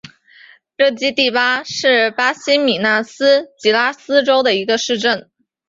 [0.77, 5.29] 热基蒂巴是巴西米纳斯吉拉斯州的一个市镇。